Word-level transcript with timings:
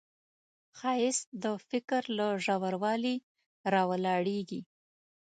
ښایست 0.77 1.27
د 1.43 1.45
فکر 1.69 2.01
له 2.17 2.27
ژوروالي 2.45 3.15
راولاړیږي 3.73 4.61